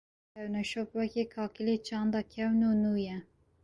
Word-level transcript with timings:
Kevneşop, 0.33 0.89
weke 0.97 1.23
kakilê 1.35 1.75
çanda 1.87 2.21
kevn 2.33 2.61
û 2.69 2.71
nû 2.81 2.93
ye 3.07 3.17